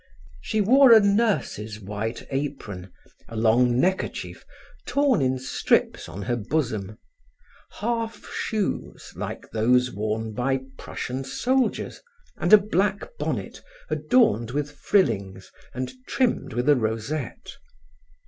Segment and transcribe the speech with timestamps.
[0.41, 2.91] She wore a nurse's white apron,
[3.29, 4.43] a long neckerchief,
[4.87, 6.97] torn in strips on her bosom;
[7.73, 12.01] half shoes like those worn by Prussian soldiers
[12.37, 13.61] and a black bonnet
[13.91, 17.57] adorned with frillings and trimmed with a rosette.